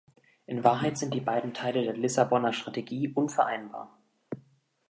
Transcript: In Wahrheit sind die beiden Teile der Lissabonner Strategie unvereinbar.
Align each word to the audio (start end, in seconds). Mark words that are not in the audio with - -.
In 0.47 0.63
Wahrheit 0.63 0.97
sind 0.97 1.13
die 1.13 1.19
beiden 1.21 1.53
Teile 1.53 1.83
der 1.83 1.95
Lissabonner 1.95 2.53
Strategie 2.53 3.09
unvereinbar. 3.09 3.99